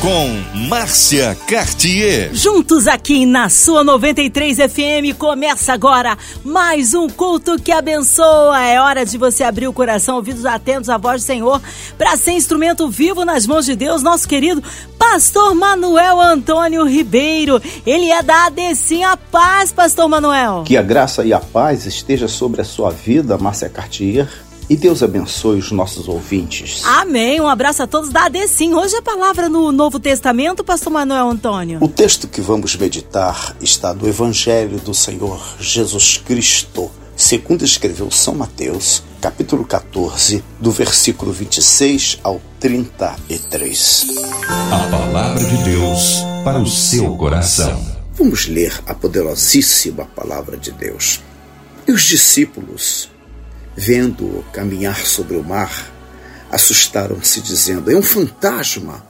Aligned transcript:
com 0.00 0.28
Márcia 0.68 1.36
Cartier. 1.46 2.30
Juntos 2.32 2.86
aqui 2.86 3.26
na 3.26 3.48
sua 3.48 3.82
93 3.82 4.56
FM 4.56 5.16
começa 5.18 5.72
agora 5.72 6.16
mais 6.44 6.94
um 6.94 7.08
culto 7.08 7.60
que 7.60 7.72
abençoa. 7.72 8.62
É 8.62 8.80
hora 8.80 9.04
de 9.04 9.18
você 9.18 9.42
abrir 9.42 9.66
o 9.66 9.72
coração, 9.72 10.16
ouvidos 10.16 10.46
atentos 10.46 10.88
à 10.88 10.96
voz 10.96 11.22
do 11.22 11.26
Senhor, 11.26 11.60
para 11.96 12.16
ser 12.16 12.32
instrumento 12.32 12.88
vivo 12.88 13.24
nas 13.24 13.46
mãos 13.46 13.66
de 13.66 13.74
Deus, 13.74 14.02
nosso 14.02 14.28
querido 14.28 14.62
Pastor 14.96 15.54
Manuel 15.54 16.20
Antônio 16.20 16.84
Ribeiro. 16.84 17.60
Ele 17.84 18.10
é 18.10 18.22
da 18.22 18.46
Adecim 18.46 19.02
a 19.02 19.16
Paz, 19.16 19.72
Pastor 19.72 20.08
Manuel. 20.08 20.62
Que 20.64 20.76
a 20.76 20.82
graça 20.82 21.24
e 21.24 21.32
a 21.32 21.40
paz 21.40 21.86
esteja 21.86 22.28
sobre 22.28 22.60
a 22.60 22.64
sua 22.64 22.90
vida, 22.90 23.36
Márcia 23.36 23.68
Cartier 23.68 24.28
e 24.68 24.76
Deus 24.76 25.02
abençoe 25.02 25.58
os 25.58 25.72
nossos 25.72 26.08
ouvintes. 26.08 26.82
Amém. 26.84 27.40
Um 27.40 27.48
abraço 27.48 27.82
a 27.82 27.86
todos 27.86 28.10
da 28.10 28.26
ADCIM. 28.26 28.74
Hoje 28.74 28.96
a 28.96 29.02
palavra 29.02 29.48
no 29.48 29.72
Novo 29.72 29.98
Testamento, 29.98 30.62
pastor 30.62 30.92
Manuel 30.92 31.30
Antônio. 31.30 31.78
O 31.82 31.88
texto 31.88 32.28
que 32.28 32.40
vamos 32.40 32.76
meditar 32.76 33.56
está 33.60 33.92
do 33.92 34.06
Evangelho 34.06 34.78
do 34.78 34.92
Senhor 34.92 35.40
Jesus 35.58 36.18
Cristo, 36.18 36.90
segundo 37.16 37.64
escreveu 37.64 38.10
São 38.10 38.34
Mateus, 38.34 39.02
capítulo 39.20 39.64
14, 39.64 40.44
do 40.60 40.70
versículo 40.70 41.32
26 41.32 42.18
ao 42.22 42.40
33. 42.60 44.06
A 44.70 44.90
palavra 44.90 45.44
de 45.44 45.56
Deus 45.64 46.18
para 46.44 46.58
o 46.58 46.66
seu 46.66 47.16
coração. 47.16 47.98
Vamos 48.14 48.46
ler 48.46 48.78
a 48.86 48.94
poderosíssima 48.94 50.04
palavra 50.04 50.56
de 50.56 50.72
Deus. 50.72 51.20
E 51.86 51.92
os 51.92 52.02
discípulos 52.02 53.08
vendo-o 53.78 54.42
caminhar 54.52 55.06
sobre 55.06 55.36
o 55.36 55.44
mar, 55.44 55.94
assustaram-se, 56.50 57.40
dizendo: 57.40 57.90
É 57.90 57.96
um 57.96 58.02
fantasma! 58.02 59.06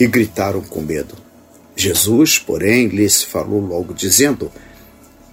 E 0.00 0.06
gritaram 0.06 0.62
com 0.62 0.80
medo. 0.80 1.14
Jesus, 1.76 2.38
porém, 2.38 2.88
lhes 2.88 3.22
falou 3.22 3.60
logo, 3.60 3.92
dizendo: 3.92 4.50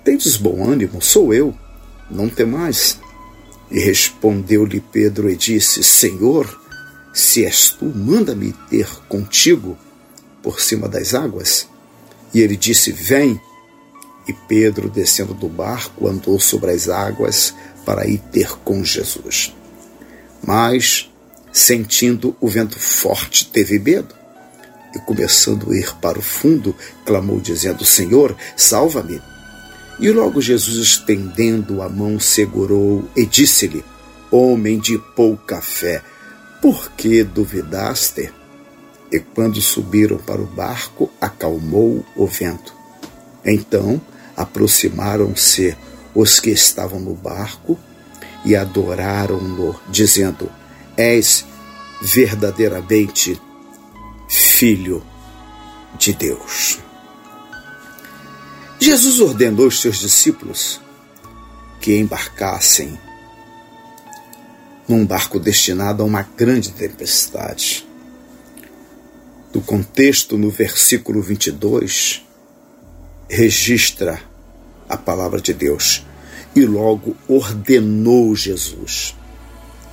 Tendes 0.04 0.36
bom 0.36 0.68
ânimo, 0.70 1.02
sou 1.02 1.34
eu, 1.34 1.56
não 2.12 2.28
temais. 2.28 3.00
E 3.72 3.80
respondeu-lhe 3.80 4.82
Pedro 4.82 5.30
e 5.30 5.38
disse: 5.38 5.84
Senhor, 5.84 6.62
se 7.14 7.46
és 7.46 7.70
tu, 7.70 7.86
manda-me 7.86 8.54
ter 8.70 8.88
contigo 9.08 9.78
por 10.44 10.60
cima 10.60 10.90
das 10.90 11.14
águas. 11.14 11.68
E 12.34 12.42
ele 12.42 12.58
disse: 12.58 12.92
Vem. 12.92 13.40
E 14.28 14.34
Pedro, 14.34 14.90
descendo 14.90 15.36
do 15.36 15.48
barco, 15.48 16.08
andou 16.08 16.40
sobre 16.40 16.72
as 16.72 16.90
águas 16.90 17.54
para 17.86 18.08
ir 18.08 18.20
ter 18.32 18.50
com 18.64 18.84
Jesus. 18.84 19.54
Mas, 20.44 21.10
sentindo 21.54 22.36
o 22.42 22.48
vento 22.48 22.80
forte, 22.80 23.46
teve 23.48 23.80
medo 23.80 24.14
e, 24.96 25.00
começando 25.00 25.72
a 25.72 25.76
ir 25.76 25.96
para 25.98 26.20
o 26.20 26.22
fundo, 26.22 26.76
clamou, 27.06 27.40
dizendo: 27.40 27.86
Senhor, 27.86 28.36
salva-me. 28.56 29.22
E 30.00 30.12
logo 30.12 30.42
Jesus, 30.42 30.78
estendendo 30.78 31.82
a 31.82 31.90
mão, 31.90 32.20
segurou 32.20 33.08
e 33.16 33.26
disse-lhe: 33.26 33.84
Homem 34.32 34.80
de 34.80 34.98
pouca 35.16 35.62
fé, 35.62 36.02
por 36.62 36.92
que 36.92 37.24
duvidaste? 37.24 38.32
E 39.12 39.20
quando 39.20 39.62
subiram 39.62 40.18
para 40.18 40.42
o 40.42 40.46
barco, 40.46 41.12
acalmou 41.22 42.04
o 42.16 42.26
vento. 42.26 42.74
Então 43.46 44.02
aproximaram-se 44.36 45.78
os 46.16 46.40
que 46.40 46.50
estavam 46.50 47.00
no 47.00 47.14
barco 47.14 47.78
e 48.46 48.56
adoraram-no, 48.56 49.80
dizendo: 49.90 50.50
És 50.96 51.46
verdadeiramente 52.02 53.40
filho 54.30 55.04
de 55.98 56.14
Deus. 56.14 56.80
Jesus 58.80 59.20
ordenou 59.20 59.66
aos 59.66 59.82
seus 59.82 60.00
discípulos 60.00 60.80
que 61.82 61.98
embarcassem 61.98 62.98
num 64.88 65.06
barco 65.06 65.40
destinado 65.40 66.04
a 66.04 66.06
uma 66.06 66.22
grande 66.22 66.72
tempestade. 66.72 67.88
Do 69.52 69.62
contexto, 69.62 70.38
no 70.38 70.50
versículo 70.50 71.22
22, 71.22 72.24
registra 73.30 74.22
a 74.88 74.98
palavra 74.98 75.42
de 75.42 75.54
Deus. 75.54 76.06
E 76.56 76.66
logo 76.66 77.16
ordenou 77.28 78.36
Jesus 78.36 79.16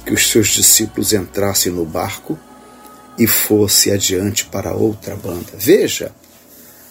que 0.04 0.12
os 0.12 0.30
seus 0.30 0.48
discípulos 0.48 1.12
entrassem 1.12 1.72
no 1.72 1.84
barco 1.84 2.38
e 3.19 3.26
fosse 3.26 3.91
adiante 3.91 4.44
para 4.47 4.75
outra 4.75 5.14
banda. 5.16 5.53
Veja, 5.56 6.12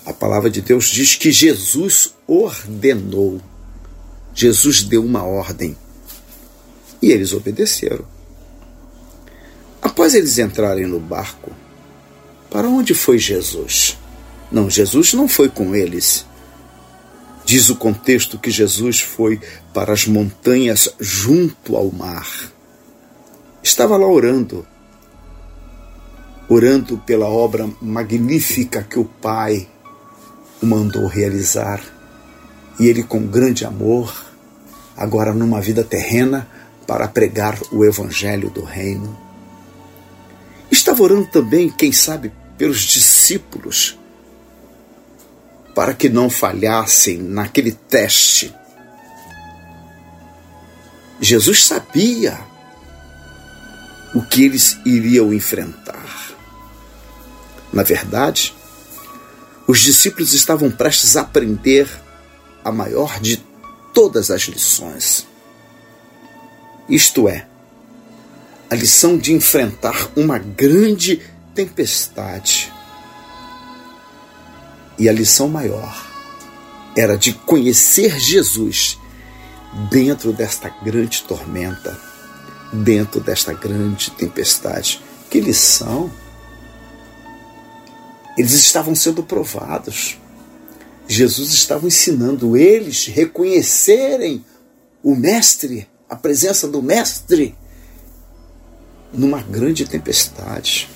a 0.06 0.14
palavra 0.14 0.50
de 0.50 0.62
Deus 0.62 0.86
diz 0.86 1.16
que 1.16 1.32
Jesus 1.32 2.14
ordenou. 2.28 3.42
Jesus 4.34 4.84
deu 4.84 5.04
uma 5.04 5.24
ordem. 5.24 5.76
E 7.02 7.12
eles 7.12 7.34
obedeceram. 7.34 8.06
Após 9.82 10.14
eles 10.14 10.38
entrarem 10.38 10.86
no 10.86 11.00
barco, 11.00 11.52
para 12.50 12.68
onde 12.68 12.94
foi 12.94 13.18
Jesus? 13.18 13.98
Não, 14.52 14.70
Jesus 14.70 15.14
não 15.14 15.28
foi 15.28 15.50
com 15.50 15.76
eles. 15.76 16.26
Diz 17.52 17.70
o 17.70 17.76
contexto 17.76 18.40
que 18.40 18.50
Jesus 18.50 19.02
foi 19.02 19.38
para 19.74 19.92
as 19.92 20.08
montanhas 20.08 20.88
junto 21.02 21.76
ao 21.76 21.92
mar. 21.92 22.26
Estava 23.62 23.98
lá 23.98 24.08
orando, 24.08 24.66
orando 26.48 26.98
pela 27.00 27.28
obra 27.28 27.70
magnífica 27.82 28.82
que 28.82 28.98
o 28.98 29.04
Pai 29.04 29.68
o 30.64 30.66
mandou 30.66 31.06
realizar. 31.08 31.84
E 32.80 32.88
ele, 32.88 33.04
com 33.04 33.28
grande 33.28 33.66
amor, 33.66 34.16
agora 34.96 35.34
numa 35.34 35.60
vida 35.60 35.84
terrena, 35.84 36.48
para 36.88 37.06
pregar 37.06 37.60
o 37.70 37.84
Evangelho 37.84 38.50
do 38.50 38.64
Reino. 38.64 39.20
Estava 40.72 41.04
orando 41.04 41.28
também, 41.28 41.70
quem 41.70 41.92
sabe, 41.92 42.32
pelos 42.58 42.80
discípulos 42.80 44.00
para 45.74 45.94
que 45.94 46.10
não 46.10 46.30
falhassem 46.30 47.18
naquele 47.18 47.72
teste. 47.72 48.54
Jesus 51.20 51.66
sabia 51.66 52.40
o 54.14 54.22
que 54.22 54.44
eles 54.44 54.78
iriam 54.86 55.34
enfrentar. 55.34 56.32
Na 57.72 57.84
verdade, 57.84 58.54
os 59.68 59.80
discípulos 59.80 60.34
estavam 60.34 60.70
prestes 60.70 61.16
a 61.16 61.22
aprender 61.22 61.88
a 62.64 62.72
maior 62.72 63.20
de 63.20 63.38
todas 63.94 64.30
as 64.30 64.42
lições. 64.44 65.26
Isto 66.90 67.30
é, 67.30 67.48
a 68.70 68.76
lição 68.76 69.18
de 69.18 69.32
enfrentar 69.34 70.10
uma 70.16 70.38
grande 70.38 71.22
tempestade 71.56 72.72
e 75.02 75.10
a 75.10 75.12
lição 75.12 75.48
maior 75.48 76.12
era 76.96 77.18
de 77.18 77.34
conhecer 77.34 78.20
Jesus 78.20 79.00
dentro 79.90 80.32
desta 80.32 80.70
grande 80.70 81.24
tormenta, 81.24 82.00
dentro 82.72 83.20
desta 83.20 83.52
grande 83.52 84.12
tempestade. 84.12 85.02
Que 85.28 85.42
lição! 85.42 86.12
Eles 88.38 88.54
estavam 88.54 88.94
sendo 88.94 89.24
provados. 89.24 90.20
Jesus 91.08 91.52
estava 91.52 91.88
ensinando 91.88 92.56
eles 92.56 93.08
a 93.10 93.12
reconhecerem 93.12 94.46
o 95.02 95.16
Mestre, 95.16 95.88
a 96.08 96.16
presença 96.16 96.68
do 96.68 96.80
Mestre, 96.80 97.56
numa 99.12 99.42
grande 99.42 99.84
tempestade. 99.84 100.88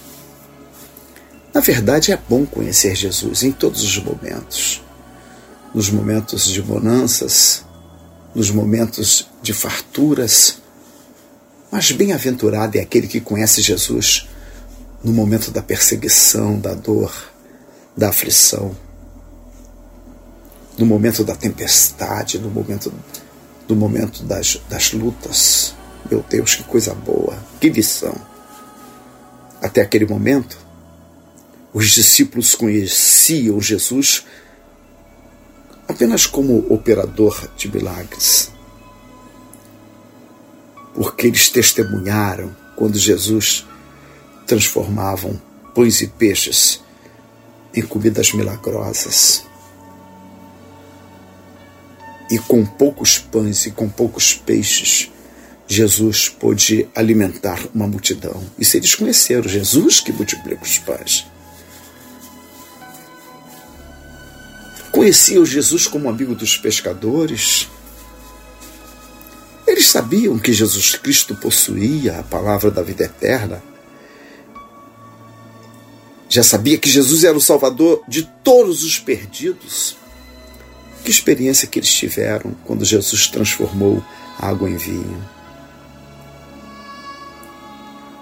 Na 1.55 1.61
verdade, 1.61 2.11
é 2.11 2.17
bom 2.17 2.45
conhecer 2.45 2.93
Jesus 2.97 3.41
em 3.41 3.49
todos 3.49 3.81
os 3.81 3.97
momentos. 3.97 4.83
Nos 5.73 5.89
momentos 5.89 6.47
de 6.47 6.61
bonanças, 6.61 7.63
nos 8.35 8.51
momentos 8.51 9.29
de 9.41 9.53
farturas. 9.53 10.57
Mas 11.71 11.89
bem-aventurado 11.93 12.77
é 12.77 12.81
aquele 12.81 13.07
que 13.07 13.21
conhece 13.21 13.61
Jesus 13.61 14.27
no 15.01 15.13
momento 15.13 15.49
da 15.49 15.63
perseguição, 15.63 16.59
da 16.59 16.73
dor, 16.73 17.13
da 17.95 18.09
aflição, 18.09 18.75
no 20.77 20.85
momento 20.85 21.23
da 21.23 21.37
tempestade, 21.37 22.37
no 22.37 22.49
momento, 22.49 22.91
no 23.65 23.77
momento 23.77 24.23
das, 24.23 24.59
das 24.67 24.91
lutas. 24.91 25.73
Meu 26.11 26.21
Deus, 26.29 26.55
que 26.55 26.65
coisa 26.65 26.93
boa, 26.93 27.37
que 27.61 27.69
lição. 27.69 28.13
Até 29.61 29.81
aquele 29.81 30.05
momento, 30.05 30.64
os 31.75 31.91
discípulos 31.91 32.55
conheciam 32.55 33.59
Jesus 33.59 34.25
apenas 35.85 36.25
como 36.25 36.73
operador 36.73 37.49
de 37.57 37.69
milagres, 37.69 38.49
porque 40.93 41.27
eles 41.27 41.49
testemunharam 41.49 42.55
quando 42.77 42.97
Jesus 42.97 43.65
transformava 44.47 45.29
pães 45.73 45.99
e 45.99 46.07
peixes 46.07 46.81
em 47.73 47.81
comidas 47.81 48.31
milagrosas. 48.31 49.43
E 52.31 52.39
com 52.39 52.65
poucos 52.65 53.17
pães 53.17 53.65
e 53.65 53.71
com 53.71 53.89
poucos 53.89 54.33
peixes, 54.33 55.11
Jesus 55.67 56.29
pôde 56.29 56.87
alimentar 56.95 57.59
uma 57.75 57.85
multidão. 57.85 58.41
Isso 58.57 58.77
eles 58.77 58.95
conheceram, 58.95 59.49
Jesus 59.49 59.99
que 59.99 60.13
multiplica 60.13 60.63
os 60.63 60.79
pães. 60.79 61.34
Conheciam 64.95 65.45
Jesus 65.45 65.87
como 65.87 66.07
amigo 66.07 66.33
dos 66.33 66.55
pescadores. 66.55 67.67
Eles 69.67 69.89
sabiam 69.89 70.39
que 70.39 70.53
Jesus 70.53 70.95
Cristo 70.95 71.35
possuía 71.35 72.17
a 72.17 72.23
palavra 72.23 72.71
da 72.71 72.81
vida 72.81 73.03
eterna. 73.03 73.61
Já 76.29 76.43
sabia 76.43 76.77
que 76.77 76.89
Jesus 76.89 77.25
era 77.25 77.37
o 77.37 77.41
Salvador 77.41 78.03
de 78.07 78.23
todos 78.41 78.85
os 78.85 78.97
perdidos. 78.97 79.97
Que 81.03 81.11
experiência 81.11 81.67
que 81.67 81.77
eles 81.77 81.93
tiveram 81.93 82.55
quando 82.63 82.85
Jesus 82.85 83.27
transformou 83.27 84.01
água 84.39 84.69
em 84.69 84.77
vinho. 84.77 85.29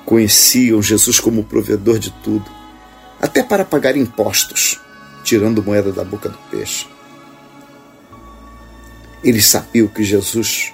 Conheciam 0.04 0.82
Jesus 0.82 1.20
como 1.20 1.44
provedor 1.44 2.00
de 2.00 2.10
tudo, 2.24 2.50
até 3.22 3.44
para 3.44 3.64
pagar 3.64 3.96
impostos, 3.96 4.80
tirando 5.24 5.64
moeda 5.64 5.92
da 5.92 6.04
boca 6.04 6.30
do 6.30 6.38
peixe. 6.50 6.88
Eles 9.24 9.46
sabiam 9.46 9.88
que 9.88 10.04
Jesus 10.04 10.74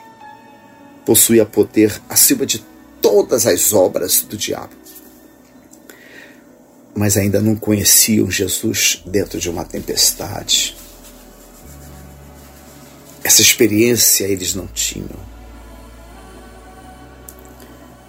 possuía 1.06 1.46
poder 1.46 2.02
acima 2.10 2.46
de 2.46 2.66
todas 3.02 3.46
as 3.46 3.74
obras 3.74 4.22
do 4.22 4.36
diabo. 4.36 4.74
Mas 6.96 7.16
ainda 7.16 7.40
não 7.40 7.56
conheciam 7.56 8.30
Jesus 8.30 9.02
dentro 9.06 9.40
de 9.40 9.50
uma 9.50 9.64
tempestade 9.64 10.76
essa 13.30 13.42
experiência 13.44 14.26
eles 14.26 14.56
não 14.56 14.66
tinham. 14.68 15.30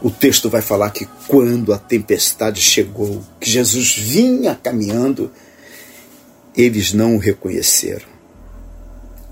O 0.03 0.11
texto 0.11 0.49
vai 0.49 0.63
falar 0.63 0.91
que 0.91 1.07
quando 1.29 1.75
a 1.75 1.79
tempestade 1.79 2.59
chegou, 2.61 3.23
que 3.39 3.51
Jesus 3.51 3.95
vinha 3.95 4.55
caminhando, 4.55 5.31
eles 6.57 6.93
não 6.93 7.17
o 7.17 7.19
reconheceram. 7.19 8.09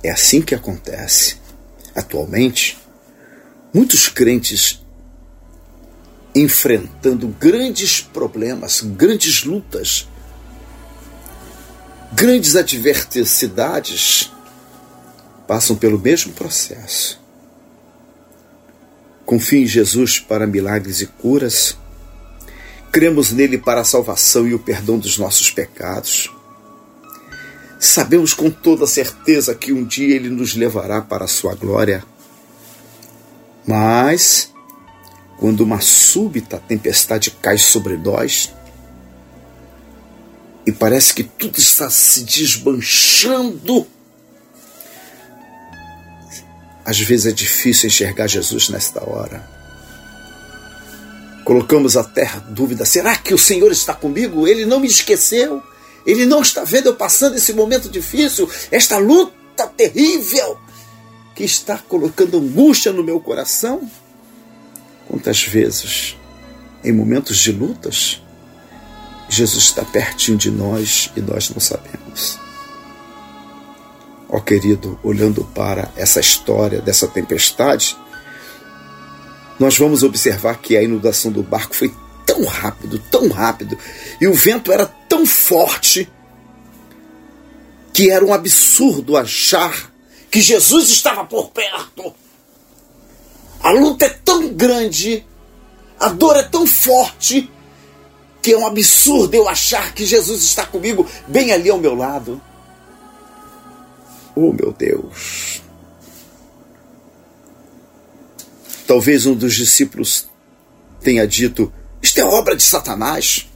É 0.02 0.10
assim 0.10 0.40
que 0.40 0.54
acontece. 0.54 1.36
Atualmente, 1.94 2.78
muitos 3.74 4.08
crentes 4.08 4.80
enfrentando 6.34 7.26
grandes 7.28 8.00
problemas, 8.00 8.80
grandes 8.80 9.44
lutas, 9.44 10.06
grandes 12.12 12.54
adversidades, 12.54 14.30
passam 15.46 15.74
pelo 15.74 15.98
mesmo 15.98 16.32
processo. 16.32 17.20
Confie 19.24 19.62
em 19.62 19.66
Jesus 19.66 20.18
para 20.18 20.46
milagres 20.46 21.00
e 21.00 21.06
curas. 21.06 21.76
Cremos 22.92 23.32
nele 23.32 23.58
para 23.58 23.80
a 23.80 23.84
salvação 23.84 24.46
e 24.46 24.54
o 24.54 24.58
perdão 24.58 24.98
dos 24.98 25.18
nossos 25.18 25.50
pecados. 25.50 26.30
Sabemos 27.78 28.34
com 28.34 28.50
toda 28.50 28.86
certeza 28.86 29.54
que 29.54 29.72
um 29.72 29.84
dia 29.84 30.16
ele 30.16 30.28
nos 30.28 30.54
levará 30.54 31.00
para 31.00 31.24
a 31.24 31.28
sua 31.28 31.54
glória. 31.54 32.04
Mas, 33.66 34.52
quando 35.38 35.60
uma 35.60 35.80
súbita 35.80 36.58
tempestade 36.58 37.30
cai 37.30 37.56
sobre 37.56 37.96
nós, 37.96 38.52
e 40.66 40.72
parece 40.72 41.14
que 41.14 41.22
tudo 41.22 41.58
está 41.58 41.88
se 41.88 42.24
desmanchando, 42.24 43.86
às 46.84 46.98
vezes 46.98 47.26
é 47.26 47.32
difícil 47.32 47.86
enxergar 47.86 48.26
Jesus 48.26 48.68
nesta 48.70 49.08
hora. 49.08 49.48
Colocamos 51.44 51.96
a 51.96 52.02
dúvida: 52.50 52.84
será 52.84 53.14
que 53.16 53.32
o 53.32 53.38
Senhor 53.38 53.70
está 53.70 53.94
comigo? 53.94 54.48
Ele 54.48 54.66
não 54.66 54.80
me 54.80 54.88
esqueceu? 54.88 55.62
Ele 56.06 56.26
não 56.26 56.40
está 56.40 56.64
vendo 56.64 56.86
eu 56.86 56.96
passando 56.96 57.36
esse 57.36 57.52
momento 57.52 57.88
difícil, 57.88 58.50
esta 58.70 58.98
luta 58.98 59.66
terrível 59.66 60.58
que 61.34 61.44
está 61.44 61.78
colocando 61.78 62.38
angústia 62.38 62.92
no 62.92 63.04
meu 63.04 63.20
coração? 63.20 63.88
Quantas 65.06 65.42
vezes, 65.42 66.16
em 66.82 66.92
momentos 66.92 67.38
de 67.38 67.52
lutas, 67.52 68.22
Jesus 69.28 69.64
está 69.64 69.84
pertinho 69.84 70.36
de 70.36 70.50
nós 70.50 71.12
e 71.16 71.20
nós 71.20 71.50
não 71.50 71.60
sabemos. 71.60 72.38
Ó 74.28 74.36
oh, 74.36 74.40
querido, 74.40 74.98
olhando 75.02 75.44
para 75.54 75.90
essa 75.96 76.20
história 76.20 76.80
dessa 76.80 77.06
tempestade, 77.06 77.96
nós 79.58 79.78
vamos 79.78 80.02
observar 80.02 80.58
que 80.58 80.76
a 80.76 80.82
inundação 80.82 81.32
do 81.32 81.42
barco 81.42 81.74
foi 81.74 81.94
tão 82.26 82.44
rápido, 82.44 82.98
tão 83.10 83.28
rápido, 83.28 83.78
e 84.20 84.26
o 84.26 84.34
vento 84.34 84.70
era 84.70 84.86
tão 85.08 85.24
forte 85.24 86.10
que 87.92 88.10
era 88.10 88.24
um 88.24 88.32
absurdo 88.32 89.16
achar 89.16 89.92
que 90.30 90.40
Jesus 90.40 90.88
estava 90.90 91.24
por 91.24 91.50
perto. 91.50 92.14
A 93.60 93.70
luta 93.72 94.06
é 94.06 94.10
tão 94.10 94.48
grande, 94.48 95.26
a 95.98 96.08
dor 96.08 96.36
é 96.36 96.44
tão 96.44 96.66
forte, 96.66 97.50
que 98.40 98.52
é 98.52 98.56
um 98.56 98.66
absurdo 98.66 99.34
eu 99.34 99.48
achar 99.48 99.92
que 99.94 100.06
Jesus 100.06 100.44
está 100.44 100.64
comigo 100.64 101.06
bem 101.26 101.52
ali 101.52 101.68
ao 101.68 101.78
meu 101.78 101.94
lado. 101.94 102.40
Oh, 104.36 104.52
meu 104.52 104.72
Deus! 104.72 105.60
Talvez 108.86 109.26
um 109.26 109.34
dos 109.34 109.56
discípulos 109.56 110.28
tenha 111.00 111.26
dito: 111.26 111.72
Isto 112.00 112.20
é 112.20 112.24
obra 112.24 112.54
de 112.54 112.62
Satanás. 112.62 113.47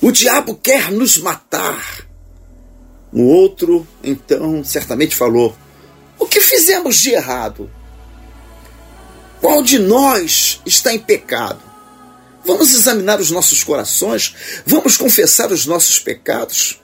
O 0.00 0.12
diabo 0.12 0.54
quer 0.54 0.90
nos 0.92 1.18
matar. 1.18 2.06
Um 3.12 3.24
outro, 3.24 3.86
então, 4.02 4.62
certamente 4.62 5.16
falou: 5.16 5.56
O 6.18 6.26
que 6.26 6.40
fizemos 6.40 6.98
de 6.98 7.10
errado? 7.10 7.70
Qual 9.40 9.62
de 9.62 9.78
nós 9.78 10.60
está 10.66 10.92
em 10.92 10.98
pecado? 10.98 11.62
Vamos 12.44 12.72
examinar 12.72 13.20
os 13.20 13.30
nossos 13.30 13.62
corações, 13.62 14.34
vamos 14.64 14.96
confessar 14.96 15.52
os 15.52 15.66
nossos 15.66 15.98
pecados. 15.98 16.80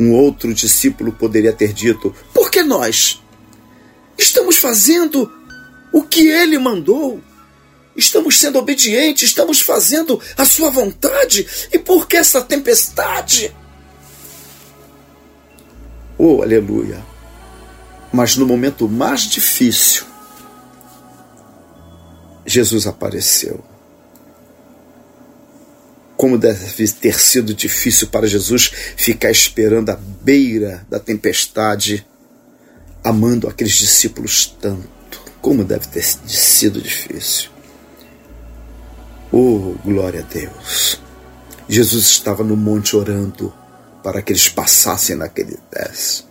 Um 0.00 0.12
outro 0.12 0.54
discípulo 0.54 1.12
poderia 1.12 1.52
ter 1.52 1.72
dito: 1.72 2.14
Por 2.32 2.50
que 2.50 2.62
nós? 2.62 3.22
Estamos 4.16 4.56
fazendo 4.56 5.30
o 5.92 6.02
que 6.02 6.28
ele 6.28 6.58
mandou. 6.58 7.20
Estamos 7.98 8.38
sendo 8.38 8.60
obedientes, 8.60 9.28
estamos 9.28 9.60
fazendo 9.60 10.20
a 10.36 10.44
sua 10.44 10.70
vontade. 10.70 11.46
E 11.72 11.78
por 11.78 12.06
que 12.06 12.16
essa 12.16 12.40
tempestade? 12.40 13.52
Oh, 16.16 16.40
aleluia! 16.40 17.04
Mas 18.12 18.36
no 18.36 18.46
momento 18.46 18.88
mais 18.88 19.22
difícil, 19.22 20.04
Jesus 22.46 22.86
apareceu 22.86 23.62
como 26.16 26.36
deve 26.36 26.88
ter 26.88 27.20
sido 27.20 27.54
difícil 27.54 28.08
para 28.08 28.26
Jesus 28.26 28.72
ficar 28.96 29.30
esperando 29.30 29.90
à 29.90 29.96
beira 29.96 30.84
da 30.90 30.98
tempestade, 30.98 32.04
amando 33.04 33.46
aqueles 33.46 33.74
discípulos 33.74 34.52
tanto. 34.60 35.22
Como 35.40 35.62
deve 35.62 35.86
ter 35.86 36.02
sido 36.02 36.82
difícil. 36.82 37.50
Oh, 39.32 39.74
glória 39.84 40.20
a 40.20 40.22
Deus! 40.22 41.00
Jesus 41.68 42.06
estava 42.06 42.42
no 42.42 42.56
monte 42.56 42.96
orando 42.96 43.52
para 44.02 44.22
que 44.22 44.32
eles 44.32 44.48
passassem 44.48 45.16
naquele 45.16 45.58
teste. 45.70 46.26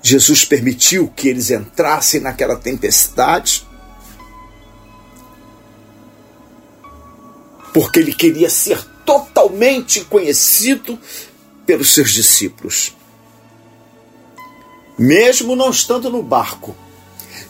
Jesus 0.00 0.44
permitiu 0.44 1.08
que 1.08 1.28
eles 1.28 1.50
entrassem 1.50 2.20
naquela 2.20 2.56
tempestade 2.56 3.66
porque 7.74 7.98
ele 7.98 8.14
queria 8.14 8.48
ser 8.48 8.82
totalmente 9.04 10.04
conhecido 10.04 10.98
pelos 11.66 11.94
seus 11.94 12.12
discípulos. 12.12 12.96
Mesmo 14.98 15.54
não 15.54 15.70
estando 15.70 16.10
no 16.10 16.22
barco, 16.22 16.74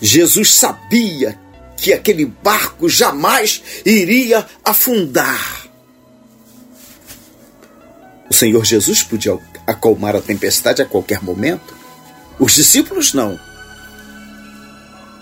Jesus 0.00 0.54
sabia 0.54 1.40
que 1.78 1.92
aquele 1.92 2.26
barco 2.26 2.88
jamais 2.88 3.62
iria 3.84 4.46
afundar. 4.64 5.66
O 8.28 8.34
Senhor 8.34 8.64
Jesus 8.64 9.02
podia 9.02 9.38
acalmar 9.66 10.14
a 10.14 10.20
tempestade 10.20 10.82
a 10.82 10.86
qualquer 10.86 11.22
momento. 11.22 11.74
Os 12.38 12.54
discípulos 12.54 13.14
não. 13.14 13.38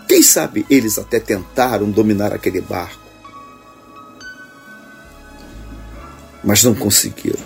Quem 0.09 0.23
sabe 0.23 0.67
eles 0.71 0.99
até 0.99 1.21
tentaram 1.21 1.91
dominar 1.91 2.33
aquele 2.33 2.61
barco, 2.61 3.05
mas 6.43 6.63
não 6.63 6.75
conseguiram. 6.75 7.45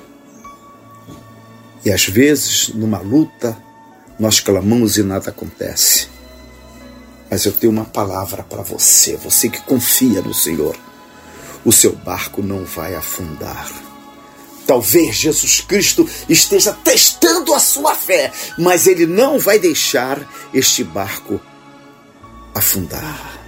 E 1.84 1.90
às 1.90 2.06
vezes, 2.06 2.68
numa 2.68 2.98
luta, 2.98 3.56
nós 4.18 4.38
clamamos 4.40 4.98
e 4.98 5.02
nada 5.02 5.30
acontece. 5.30 6.19
Mas 7.30 7.46
eu 7.46 7.52
tenho 7.52 7.72
uma 7.72 7.84
palavra 7.84 8.42
para 8.42 8.62
você, 8.62 9.16
você 9.16 9.48
que 9.48 9.62
confia 9.62 10.20
no 10.20 10.34
Senhor. 10.34 10.76
O 11.64 11.70
seu 11.70 11.94
barco 11.94 12.42
não 12.42 12.64
vai 12.64 12.94
afundar. 12.94 13.70
Talvez 14.66 15.16
Jesus 15.16 15.60
Cristo 15.60 16.08
esteja 16.28 16.72
testando 16.72 17.54
a 17.54 17.58
sua 17.58 17.94
fé, 17.94 18.32
mas 18.58 18.86
ele 18.86 19.06
não 19.06 19.38
vai 19.38 19.58
deixar 19.58 20.28
este 20.52 20.82
barco 20.82 21.40
afundar. 22.54 23.38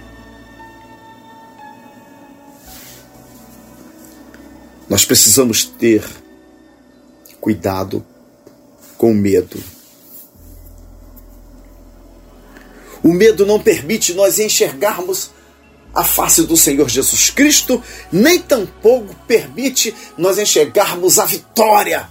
Nós 4.89 5.05
precisamos 5.05 5.65
ter 5.65 6.05
cuidado 7.41 8.05
com 8.97 9.11
o 9.11 9.15
medo. 9.15 9.72
O 13.03 13.11
medo 13.11 13.45
não 13.45 13.59
permite 13.59 14.13
nós 14.13 14.39
enxergarmos 14.39 15.31
a 15.93 16.03
face 16.03 16.43
do 16.43 16.57
Senhor 16.57 16.89
Jesus 16.89 17.29
Cristo, 17.29 17.83
nem 18.11 18.39
tampouco 18.39 19.13
permite 19.27 19.93
nós 20.17 20.39
enxergarmos 20.39 21.19
a 21.19 21.25
vitória, 21.25 22.09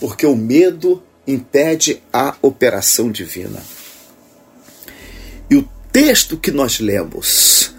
porque 0.00 0.24
o 0.24 0.34
medo 0.34 1.02
impede 1.26 2.02
a 2.12 2.36
operação 2.40 3.10
divina. 3.10 3.62
E 5.50 5.56
o 5.56 5.68
texto 5.92 6.38
que 6.38 6.50
nós 6.50 6.78
lemos 6.80 7.74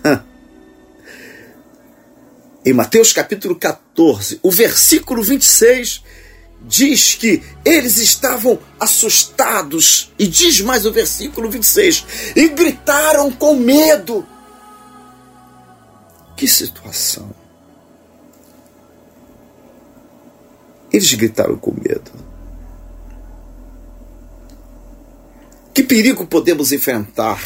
em 2.66 2.72
Mateus 2.72 3.12
capítulo 3.12 3.56
14, 3.56 4.40
o 4.42 4.52
versículo 4.52 5.24
26 5.24 6.04
diz 6.64 7.16
que 7.16 7.44
eles 7.66 7.98
estavam 7.98 8.58
assustados, 8.80 10.12
e 10.18 10.28
diz 10.28 10.62
mais 10.62 10.86
o 10.86 10.92
versículo 10.92 11.50
26, 11.50 12.06
e 12.36 12.48
gritaram 12.50 13.32
com 13.32 13.56
medo. 13.56 14.26
Que 16.36 16.48
situação! 16.48 17.30
Eles 20.92 21.14
gritaram 21.14 21.58
com 21.58 21.72
medo. 21.72 22.12
Que 25.74 25.82
perigo 25.82 26.26
podemos 26.26 26.72
enfrentar 26.72 27.42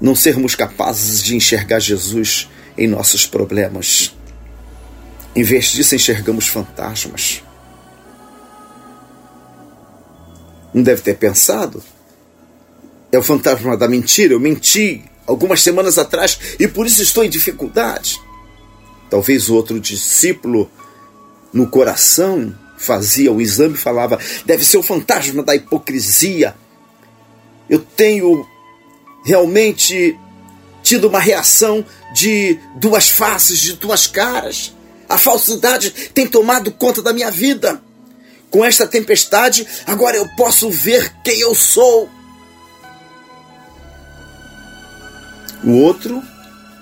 não 0.00 0.14
sermos 0.14 0.54
capazes 0.54 1.22
de 1.22 1.34
enxergar 1.34 1.80
Jesus 1.80 2.48
em 2.76 2.86
nossos 2.86 3.26
problemas. 3.26 4.14
Em 5.34 5.42
vez 5.42 5.66
disso, 5.66 5.94
enxergamos 5.94 6.46
fantasmas. 6.46 7.42
Não 10.72 10.82
deve 10.82 11.02
ter 11.02 11.16
pensado? 11.16 11.82
É 13.10 13.18
o 13.18 13.22
fantasma 13.22 13.76
da 13.76 13.88
mentira. 13.88 14.34
Eu 14.34 14.40
menti 14.40 15.02
algumas 15.26 15.62
semanas 15.62 15.98
atrás 15.98 16.38
e 16.58 16.66
por 16.68 16.86
isso 16.86 17.02
estou 17.02 17.24
em 17.24 17.30
dificuldade. 17.30 18.20
Talvez 19.10 19.48
o 19.48 19.54
outro 19.54 19.80
discípulo, 19.80 20.70
no 21.52 21.66
coração, 21.66 22.54
fazia 22.76 23.32
o 23.32 23.40
exame 23.40 23.74
e 23.74 23.78
falava: 23.78 24.18
deve 24.44 24.64
ser 24.64 24.76
o 24.78 24.82
fantasma 24.82 25.42
da 25.42 25.54
hipocrisia. 25.54 26.54
Eu 27.68 27.80
tenho 27.80 28.46
realmente 29.24 30.18
tido 30.82 31.08
uma 31.08 31.20
reação 31.20 31.84
de 32.14 32.58
duas 32.76 33.10
faces, 33.10 33.58
de 33.58 33.74
duas 33.74 34.06
caras. 34.06 34.74
A 35.08 35.18
falsidade 35.18 35.90
tem 36.14 36.26
tomado 36.26 36.70
conta 36.70 37.02
da 37.02 37.12
minha 37.12 37.30
vida. 37.30 37.82
Com 38.50 38.64
esta 38.64 38.86
tempestade, 38.86 39.66
agora 39.86 40.16
eu 40.16 40.26
posso 40.36 40.70
ver 40.70 41.12
quem 41.22 41.40
eu 41.40 41.54
sou. 41.54 42.08
O 45.64 45.72
outro 45.82 46.22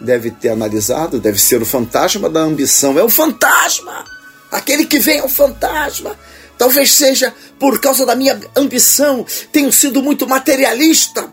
deve 0.01 0.31
ter 0.31 0.51
analisado, 0.51 1.19
deve 1.19 1.41
ser 1.41 1.61
o 1.61 1.67
fantasma 1.67 2.29
da 2.29 2.41
ambição. 2.41 2.99
É 2.99 3.03
o 3.03 3.09
fantasma! 3.09 4.05
Aquele 4.51 4.87
que 4.87 4.99
vem 4.99 5.19
é 5.19 5.25
o 5.25 5.29
fantasma. 5.29 6.17
Talvez 6.57 6.95
seja 6.95 7.35
por 7.59 7.81
causa 7.81 8.07
da 8.07 8.15
minha 8.15 8.41
ambição, 8.55 9.27
tenho 9.53 9.73
sido 9.73 10.03
muito 10.03 10.27
materialista. 10.27 11.33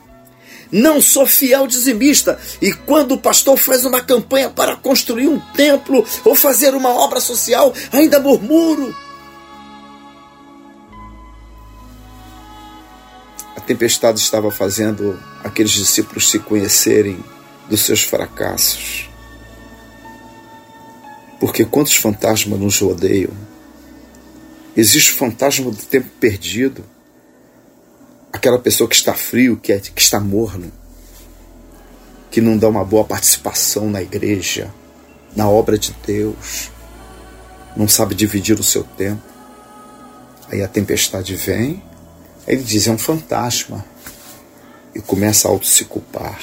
Não 0.71 0.99
sou 0.99 1.27
fiel 1.27 1.67
dizimista. 1.67 2.39
E 2.59 2.73
quando 2.73 3.13
o 3.13 3.17
pastor 3.19 3.57
faz 3.57 3.85
uma 3.85 4.01
campanha 4.01 4.49
para 4.49 4.75
construir 4.75 5.27
um 5.27 5.39
templo 5.55 6.03
ou 6.25 6.33
fazer 6.33 6.73
uma 6.73 6.89
obra 6.89 7.19
social, 7.19 7.71
ainda 7.91 8.19
murmuro. 8.19 8.95
Tempestade 13.63 14.19
estava 14.19 14.51
fazendo 14.51 15.19
aqueles 15.43 15.71
discípulos 15.71 16.29
se 16.29 16.39
conhecerem 16.39 17.23
dos 17.69 17.81
seus 17.81 18.03
fracassos. 18.03 19.09
Porque 21.39 21.65
quantos 21.65 21.95
fantasmas 21.95 22.59
nos 22.59 22.79
rodeiam? 22.79 23.31
Existe 24.75 25.11
o 25.11 25.15
fantasma 25.15 25.69
do 25.69 25.77
tempo 25.77 26.09
perdido 26.19 26.83
aquela 28.31 28.57
pessoa 28.57 28.89
que 28.89 28.95
está 28.95 29.13
frio, 29.13 29.57
que, 29.57 29.71
é, 29.71 29.79
que 29.79 30.01
está 30.01 30.19
morno, 30.19 30.71
que 32.31 32.41
não 32.41 32.57
dá 32.57 32.67
uma 32.67 32.83
boa 32.83 33.05
participação 33.05 33.89
na 33.89 34.01
igreja, 34.01 34.73
na 35.35 35.47
obra 35.47 35.77
de 35.77 35.95
Deus, 36.05 36.71
não 37.77 37.87
sabe 37.87 38.15
dividir 38.15 38.59
o 38.59 38.63
seu 38.63 38.83
tempo. 38.83 39.21
Aí 40.49 40.61
a 40.61 40.67
tempestade 40.67 41.35
vem, 41.35 41.83
aí 42.47 42.55
ele 42.55 42.63
diz: 42.63 42.87
é 42.87 42.91
um 42.91 42.97
fantasma, 42.97 43.85
e 44.95 45.01
começa 45.01 45.47
a 45.47 45.51
auto 45.51 45.67
se 45.67 45.85
culpar. 45.85 46.39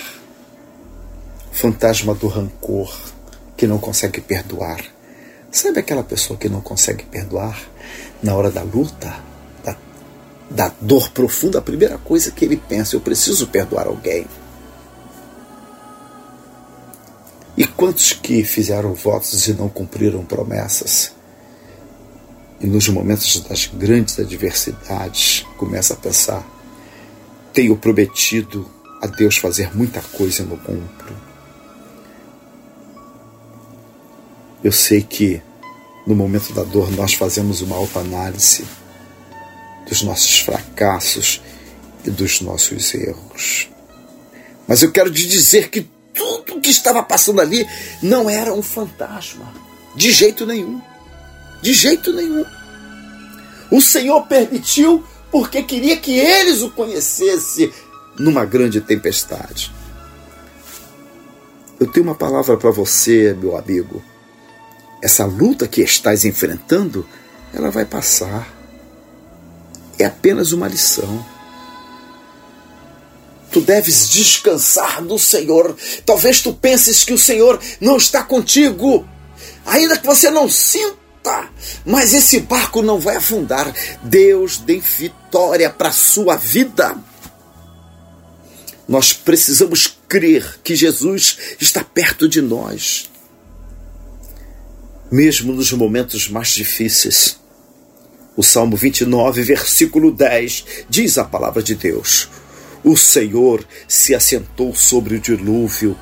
Fantasma 1.53 2.15
do 2.15 2.29
rancor, 2.29 2.97
que 3.57 3.67
não 3.67 3.79
consegue 3.79 4.21
perdoar. 4.21 4.85
Sabe 5.51 5.81
aquela 5.81 6.03
pessoa 6.03 6.39
que 6.39 6.49
não 6.49 6.61
consegue 6.61 7.05
perdoar 7.05 7.61
na 8.23 8.35
hora 8.35 8.51
da 8.51 8.63
luta? 8.63 9.31
da 10.51 10.73
dor 10.81 11.11
profunda, 11.11 11.61
a 11.61 11.63
primeira 11.63 11.97
coisa 11.97 12.33
que 12.33 12.45
ele 12.45 12.57
pensa, 12.57 12.97
eu 12.97 13.01
preciso 13.01 13.47
perdoar 13.47 13.87
alguém. 13.87 14.27
E 17.57 17.65
quantos 17.65 18.13
que 18.13 18.43
fizeram 18.43 18.95
votos 18.95 19.47
e 19.47 19.55
não 19.55 19.69
cumpriram 19.69 20.25
promessas? 20.25 21.13
E 22.61 22.67
nos 22.67 22.89
momentos 22.89 23.41
das 23.41 23.67
grandes 23.67 24.19
adversidades, 24.19 25.47
começa 25.57 25.95
a 25.95 25.97
pensar: 25.97 26.47
tenho 27.53 27.77
prometido 27.77 28.71
a 29.01 29.07
Deus 29.07 29.39
fazer 29.39 29.75
muita 29.75 30.03
coisa 30.03 30.43
e 30.43 30.47
não 30.47 30.59
cumpro. 30.59 31.17
Eu 34.63 34.73
sei 34.73 35.03
que 35.03 35.41
no 36.07 36.15
momento 36.15 36.53
da 36.53 36.63
dor 36.63 36.91
nós 36.93 37.15
fazemos 37.15 37.63
uma 37.63 37.77
autoanálise 37.77 38.65
dos 39.89 40.03
nossos 40.03 40.41
fracassos 40.41 41.41
e 42.05 42.11
dos 42.11 42.43
nossos 42.43 42.95
erros. 42.95 43.69
Mas 44.69 44.83
eu 44.83 44.93
quero 44.93 45.11
te 45.11 45.27
dizer 45.27 45.71
que 45.71 45.89
tudo 46.13 46.57
o 46.57 46.61
que 46.61 46.71
estava 46.71 47.03
passando 47.03 47.41
ali 47.41 47.67
não 48.03 48.29
era 48.29 48.53
um 48.53 48.63
fantasma. 48.63 49.53
De 49.97 50.13
jeito 50.13 50.47
nenhum. 50.47 50.81
De 51.61 51.73
jeito 51.73 52.13
nenhum. 52.13 52.45
O 53.71 53.81
Senhor 53.81 54.27
permitiu 54.27 55.05
porque 55.31 55.63
queria 55.63 55.97
que 55.97 56.19
eles 56.19 56.63
o 56.63 56.71
conhecessem 56.71 57.73
numa 58.19 58.45
grande 58.45 58.81
tempestade. 58.81 59.73
Eu 61.79 61.87
tenho 61.87 62.05
uma 62.05 62.15
palavra 62.15 62.57
para 62.57 62.71
você, 62.71 63.35
meu 63.35 63.57
amigo. 63.57 64.03
Essa 65.03 65.25
luta 65.25 65.67
que 65.67 65.81
estás 65.81 66.25
enfrentando, 66.25 67.07
ela 67.55 67.71
vai 67.71 67.85
passar 67.85 68.47
é 69.99 70.05
apenas 70.05 70.53
uma 70.53 70.69
lição. 70.69 71.25
Tu 73.51 73.61
deves 73.61 74.09
descansar 74.09 75.03
no 75.03 75.19
Senhor. 75.19 75.77
Talvez 76.05 76.41
tu 76.41 76.53
penses 76.53 77.05
que 77.05 77.13
o 77.13 77.19
Senhor 77.19 77.59
não 77.81 77.97
está 77.97 78.23
contigo, 78.23 79.07
ainda 79.67 79.99
que 79.99 80.07
você 80.07 80.31
não 80.31 80.49
sinta, 80.49 81.00
mas 81.85 82.13
esse 82.13 82.41
barco 82.41 82.83
não 82.83 82.99
vai 82.99 83.17
afundar. 83.17 83.73
Deus 84.03 84.59
dê 84.59 84.79
vitória 84.79 85.71
para 85.71 85.89
a 85.89 85.93
sua 85.93 86.37
vida. 86.37 86.97
Nós 88.89 89.13
precisamos 89.13 89.97
crer 90.09 90.59
que 90.65 90.75
Jesus 90.75 91.39
está 91.61 91.85
perto 91.85 92.29
de 92.29 92.43
nós, 92.43 93.09
mesmo 95.11 95.53
nos 95.53 95.73
momentos 95.73 96.29
mais 96.29 96.49
difíceis. 96.49 97.39
O 98.37 98.43
Salmo 98.43 98.77
29, 98.77 99.43
versículo 99.43 100.11
10, 100.11 100.65
diz 100.89 101.19
a 101.19 101.25
palavra 101.25 101.63
de 101.63 101.75
Deus: 101.75 102.29
O 102.83 102.97
Senhor 102.97 103.65
se 103.87 104.15
assentou 104.15 104.75
sobre 104.75 105.17
o 105.17 105.21
dilúvio, 105.21 105.97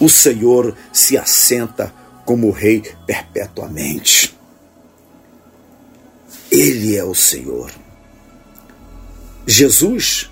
o 0.00 0.08
Senhor 0.08 0.76
se 0.92 1.16
assenta 1.16 1.94
como 2.30 2.52
Rei 2.52 2.80
perpetuamente. 3.08 4.38
Ele 6.48 6.96
é 6.96 7.02
o 7.02 7.12
Senhor. 7.12 7.72
Jesus 9.44 10.30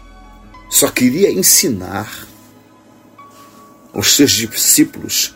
só 0.70 0.92
queria 0.92 1.28
ensinar 1.28 2.24
aos 3.92 4.14
seus 4.14 4.30
discípulos 4.30 5.34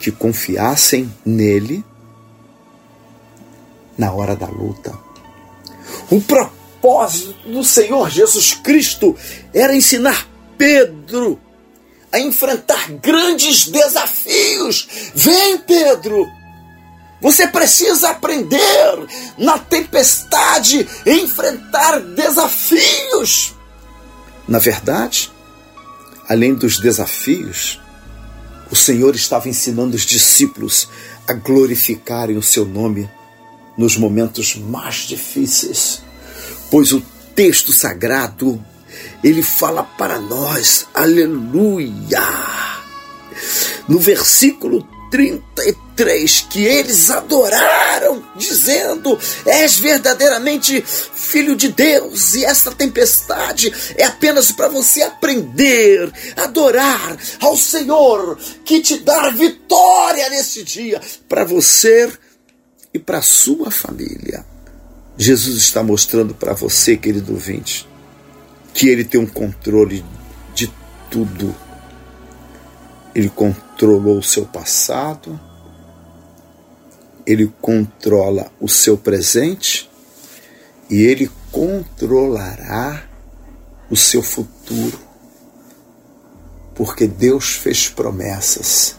que 0.00 0.10
confiassem 0.10 1.12
nele 1.26 1.84
na 3.98 4.12
hora 4.12 4.34
da 4.34 4.46
luta. 4.46 4.98
O 6.10 6.22
propósito 6.22 7.50
do 7.50 7.62
Senhor 7.62 8.08
Jesus 8.08 8.54
Cristo 8.54 9.14
era 9.52 9.76
ensinar 9.76 10.26
Pedro 10.56 11.38
a 12.14 12.20
enfrentar 12.20 12.92
grandes 13.02 13.66
desafios. 13.66 14.86
Vem, 15.16 15.58
Pedro! 15.58 16.24
Você 17.20 17.48
precisa 17.48 18.10
aprender 18.10 19.06
na 19.36 19.58
tempestade 19.58 20.86
enfrentar 21.04 21.98
desafios. 21.98 23.54
Na 24.46 24.60
verdade, 24.60 25.32
além 26.28 26.54
dos 26.54 26.78
desafios, 26.78 27.80
o 28.70 28.76
Senhor 28.76 29.16
estava 29.16 29.48
ensinando 29.48 29.96
os 29.96 30.06
discípulos 30.06 30.88
a 31.26 31.32
glorificarem 31.32 32.36
o 32.36 32.42
seu 32.42 32.64
nome 32.64 33.10
nos 33.76 33.96
momentos 33.96 34.54
mais 34.54 34.98
difíceis, 35.08 36.00
pois 36.70 36.92
o 36.92 37.02
texto 37.34 37.72
sagrado 37.72 38.64
ele 39.24 39.42
fala 39.42 39.82
para 39.82 40.20
nós, 40.20 40.86
aleluia. 40.92 42.20
No 43.88 43.98
versículo 43.98 44.86
33 45.10 46.46
que 46.50 46.64
eles 46.64 47.10
adoraram, 47.10 48.22
dizendo: 48.36 49.18
És 49.46 49.78
verdadeiramente 49.78 50.84
filho 50.84 51.56
de 51.56 51.68
Deus, 51.68 52.34
e 52.34 52.44
esta 52.44 52.70
tempestade 52.70 53.72
é 53.96 54.04
apenas 54.04 54.52
para 54.52 54.68
você 54.68 55.02
aprender 55.02 56.12
a 56.36 56.44
adorar 56.44 57.16
ao 57.40 57.56
Senhor, 57.56 58.36
que 58.64 58.80
te 58.80 58.98
dá 58.98 59.30
vitória 59.30 60.28
nesse 60.28 60.62
dia, 60.62 61.00
para 61.28 61.44
você 61.44 62.12
e 62.92 62.98
para 62.98 63.22
sua 63.22 63.70
família. 63.70 64.44
Jesus 65.16 65.56
está 65.56 65.82
mostrando 65.82 66.34
para 66.34 66.52
você, 66.52 66.96
querido 66.96 67.32
ouvinte, 67.32 67.88
que 68.74 68.88
ele 68.88 69.04
tem 69.04 69.20
um 69.20 69.26
controle 69.26 70.04
de 70.52 70.70
tudo. 71.10 71.54
Ele 73.14 73.28
controlou 73.28 74.18
o 74.18 74.22
seu 74.22 74.44
passado, 74.44 75.40
ele 77.24 77.50
controla 77.62 78.50
o 78.60 78.68
seu 78.68 78.98
presente 78.98 79.88
e 80.90 81.02
ele 81.02 81.30
controlará 81.52 83.04
o 83.88 83.96
seu 83.96 84.22
futuro. 84.22 84.98
Porque 86.74 87.06
Deus 87.06 87.54
fez 87.54 87.88
promessas 87.88 88.96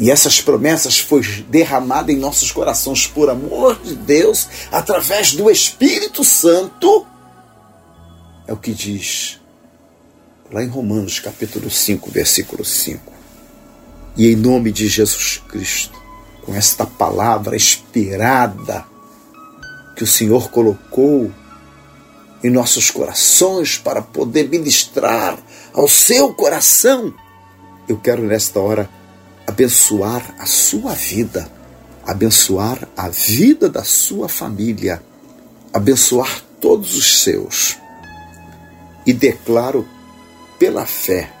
e 0.00 0.10
essas 0.10 0.40
promessas 0.40 0.98
foi 0.98 1.20
derramada 1.50 2.10
em 2.10 2.16
nossos 2.16 2.50
corações 2.50 3.06
por 3.06 3.28
amor 3.28 3.78
de 3.82 3.94
Deus, 3.94 4.48
através 4.72 5.34
do 5.34 5.50
Espírito 5.50 6.24
Santo. 6.24 7.06
É 8.50 8.52
o 8.52 8.56
que 8.56 8.72
diz 8.72 9.38
lá 10.50 10.60
em 10.60 10.66
Romanos 10.66 11.20
capítulo 11.20 11.70
5, 11.70 12.10
versículo 12.10 12.64
5. 12.64 13.12
E 14.16 14.26
em 14.26 14.34
nome 14.34 14.72
de 14.72 14.88
Jesus 14.88 15.40
Cristo, 15.48 15.96
com 16.42 16.52
esta 16.52 16.84
palavra 16.84 17.54
inspirada 17.54 18.84
que 19.94 20.02
o 20.02 20.06
Senhor 20.06 20.50
colocou 20.50 21.30
em 22.42 22.50
nossos 22.50 22.90
corações 22.90 23.78
para 23.78 24.02
poder 24.02 24.48
ministrar 24.48 25.38
ao 25.72 25.86
seu 25.86 26.34
coração, 26.34 27.14
eu 27.88 27.98
quero 27.98 28.24
nesta 28.24 28.58
hora 28.58 28.90
abençoar 29.46 30.34
a 30.40 30.46
sua 30.46 30.92
vida, 30.92 31.48
abençoar 32.04 32.88
a 32.96 33.08
vida 33.08 33.68
da 33.68 33.84
sua 33.84 34.28
família, 34.28 35.00
abençoar 35.72 36.42
todos 36.60 36.96
os 36.96 37.22
seus. 37.22 37.78
E 39.06 39.12
declaro 39.12 39.88
pela 40.58 40.86
fé 40.86 41.32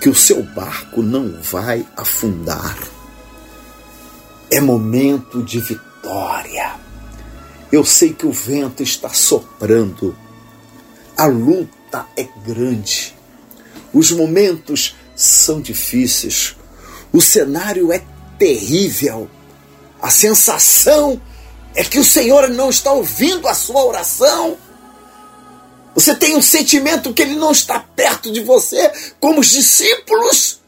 que 0.00 0.08
o 0.08 0.14
seu 0.14 0.42
barco 0.42 1.02
não 1.02 1.40
vai 1.42 1.86
afundar. 1.96 2.78
É 4.50 4.60
momento 4.60 5.42
de 5.42 5.60
vitória. 5.60 6.74
Eu 7.70 7.84
sei 7.84 8.12
que 8.12 8.26
o 8.26 8.32
vento 8.32 8.82
está 8.82 9.10
soprando. 9.10 10.16
A 11.16 11.26
luta 11.26 12.06
é 12.16 12.26
grande. 12.44 13.14
Os 13.92 14.10
momentos 14.10 14.96
são 15.14 15.60
difíceis. 15.60 16.56
O 17.12 17.20
cenário 17.20 17.92
é 17.92 18.02
terrível. 18.38 19.28
A 20.00 20.10
sensação 20.10 21.20
é 21.74 21.84
que 21.84 21.98
o 21.98 22.04
Senhor 22.04 22.48
não 22.48 22.70
está 22.70 22.90
ouvindo 22.90 23.46
a 23.46 23.54
sua 23.54 23.84
oração. 23.84 24.56
Você 26.00 26.14
tem 26.14 26.34
um 26.34 26.40
sentimento 26.40 27.12
que 27.12 27.20
ele 27.20 27.36
não 27.36 27.52
está 27.52 27.78
perto 27.78 28.32
de 28.32 28.40
você, 28.40 28.90
como 29.20 29.38
os 29.38 29.50
discípulos 29.50 30.58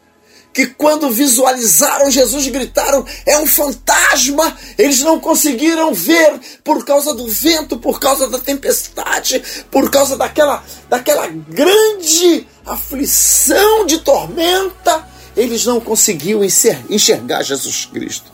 que 0.52 0.66
quando 0.66 1.10
visualizaram 1.10 2.10
Jesus 2.10 2.46
gritaram: 2.48 3.02
é 3.24 3.38
um 3.38 3.46
fantasma. 3.46 4.54
Eles 4.76 5.00
não 5.00 5.18
conseguiram 5.18 5.94
ver 5.94 6.38
por 6.62 6.84
causa 6.84 7.14
do 7.14 7.26
vento, 7.28 7.78
por 7.78 7.98
causa 7.98 8.28
da 8.28 8.38
tempestade, 8.38 9.42
por 9.70 9.90
causa 9.90 10.18
daquela, 10.18 10.62
daquela 10.90 11.26
grande 11.28 12.46
aflição 12.66 13.86
de 13.86 14.00
tormenta. 14.00 15.08
Eles 15.34 15.64
não 15.64 15.80
conseguiam 15.80 16.42
enxergar 16.44 17.42
Jesus 17.42 17.86
Cristo. 17.86 18.30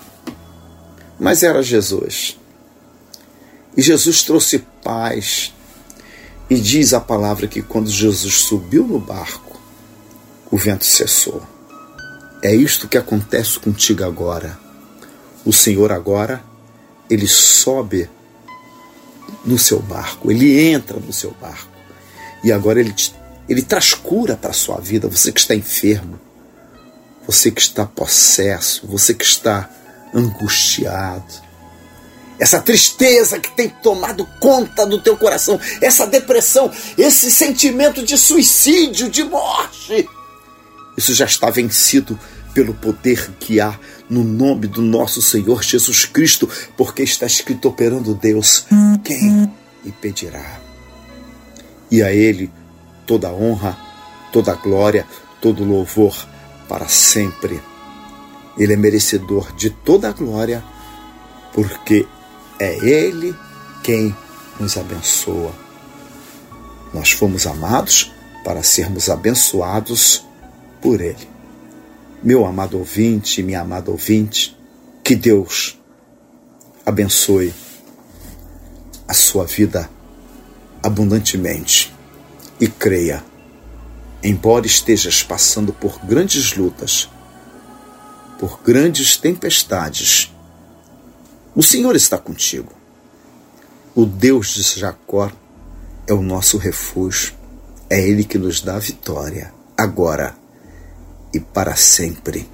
Mas 1.16 1.44
era 1.44 1.62
Jesus. 1.62 2.36
E 3.76 3.82
Jesus 3.82 4.24
trouxe 4.24 4.66
paz. 4.82 5.52
E 6.50 6.58
diz 6.58 6.94
a 6.94 7.00
palavra 7.00 7.46
que 7.46 7.60
quando 7.60 7.90
Jesus 7.90 8.34
subiu 8.34 8.86
no 8.86 8.98
barco, 8.98 9.60
o 10.50 10.56
vento 10.56 10.84
cessou. 10.84 11.42
É 12.42 12.54
isto 12.54 12.88
que 12.88 12.96
acontece 12.96 13.58
contigo 13.58 14.04
agora. 14.04 14.58
O 15.44 15.52
Senhor 15.52 15.92
agora, 15.92 16.42
ele 17.10 17.26
sobe 17.26 18.08
no 19.44 19.58
seu 19.58 19.80
barco, 19.80 20.30
ele 20.30 20.58
entra 20.60 20.98
no 20.98 21.12
seu 21.12 21.32
barco. 21.32 21.68
E 22.42 22.52
agora 22.52 22.80
ele, 22.80 22.94
ele 23.48 23.62
traz 23.62 23.92
cura 23.92 24.36
para 24.36 24.50
a 24.50 24.54
sua 24.54 24.78
vida, 24.78 25.08
você 25.08 25.32
que 25.32 25.40
está 25.40 25.54
enfermo, 25.54 26.18
você 27.26 27.50
que 27.50 27.60
está 27.60 27.84
possesso, 27.84 28.86
você 28.86 29.12
que 29.12 29.24
está 29.24 29.68
angustiado. 30.14 31.47
Essa 32.38 32.60
tristeza 32.60 33.38
que 33.38 33.50
tem 33.50 33.68
tomado 33.68 34.26
conta 34.38 34.86
do 34.86 35.00
teu 35.00 35.16
coração, 35.16 35.60
essa 35.80 36.06
depressão, 36.06 36.70
esse 36.96 37.30
sentimento 37.30 38.02
de 38.04 38.16
suicídio, 38.16 39.10
de 39.10 39.24
morte 39.24 40.08
isso 40.98 41.14
já 41.14 41.26
está 41.26 41.48
vencido 41.48 42.18
pelo 42.52 42.74
poder 42.74 43.30
que 43.38 43.60
há 43.60 43.78
no 44.10 44.24
nome 44.24 44.66
do 44.66 44.82
nosso 44.82 45.22
Senhor 45.22 45.62
Jesus 45.62 46.04
Cristo, 46.04 46.50
porque 46.76 47.04
está 47.04 47.24
escrito 47.24 47.68
operando 47.68 48.16
Deus. 48.16 48.66
Quem 49.04 49.48
lhe 49.84 49.92
pedirá? 49.92 50.60
E 51.88 52.02
a 52.02 52.12
Ele 52.12 52.50
toda 53.06 53.32
honra, 53.32 53.78
toda 54.32 54.54
glória, 54.54 55.06
todo 55.40 55.64
louvor 55.64 56.16
para 56.68 56.88
sempre. 56.88 57.62
Ele 58.58 58.72
é 58.72 58.76
merecedor 58.76 59.54
de 59.54 59.70
toda 59.70 60.08
a 60.08 60.12
glória, 60.12 60.64
porque 61.54 62.08
é 62.58 62.76
Ele 62.84 63.34
quem 63.82 64.14
nos 64.58 64.76
abençoa. 64.76 65.52
Nós 66.92 67.12
fomos 67.12 67.46
amados 67.46 68.12
para 68.44 68.62
sermos 68.62 69.08
abençoados 69.08 70.24
por 70.80 71.00
Ele. 71.00 71.28
Meu 72.22 72.44
amado 72.44 72.78
ouvinte, 72.78 73.42
minha 73.42 73.60
amada 73.60 73.90
ouvinte, 73.90 74.56
que 75.04 75.14
Deus 75.14 75.78
abençoe 76.84 77.54
a 79.06 79.14
sua 79.14 79.44
vida 79.44 79.88
abundantemente 80.82 81.94
e 82.60 82.66
creia, 82.66 83.24
embora 84.22 84.66
estejas 84.66 85.22
passando 85.22 85.72
por 85.72 86.04
grandes 86.04 86.56
lutas, 86.56 87.08
por 88.38 88.60
grandes 88.62 89.16
tempestades, 89.16 90.32
O 91.58 91.62
Senhor 91.64 91.96
está 91.96 92.16
contigo. 92.16 92.72
O 93.92 94.06
Deus 94.06 94.54
de 94.54 94.62
Jacó 94.62 95.28
é 96.06 96.14
o 96.14 96.22
nosso 96.22 96.56
refúgio. 96.56 97.34
É 97.90 98.00
Ele 98.00 98.22
que 98.22 98.38
nos 98.38 98.60
dá 98.60 98.76
a 98.76 98.78
vitória, 98.78 99.52
agora 99.76 100.36
e 101.34 101.40
para 101.40 101.74
sempre. 101.74 102.48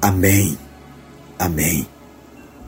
Amém. 0.00 0.58
Amém. 1.38 1.86